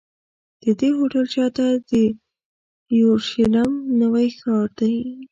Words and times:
د 0.63 0.65
دې 0.79 0.89
هوټل 0.97 1.25
شاته 1.35 1.67
د 1.89 1.91
یورشلېم 2.99 3.71
نوی 4.01 4.27
ښار 4.39 4.69
دی. 4.79 4.95